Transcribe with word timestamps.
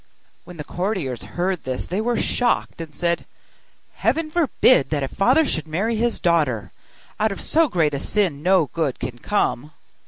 When 0.45 0.57
the 0.57 0.63
courtiers 0.63 1.21
heard 1.37 1.63
this 1.63 1.85
they 1.85 2.01
were 2.01 2.17
shocked, 2.19 2.81
and 2.81 2.95
said, 2.95 3.27
'Heaven 3.97 4.31
forbid 4.31 4.89
that 4.89 5.03
a 5.03 5.07
father 5.07 5.45
should 5.45 5.67
marry 5.67 5.95
his 5.95 6.17
daughter! 6.17 6.71
Out 7.19 7.31
of 7.31 7.39
so 7.39 7.67
great 7.67 7.93
a 7.93 7.99
sin 7.99 8.41
no 8.41 8.65
good 8.73 8.97
can 8.99 9.19
come. 9.19 9.73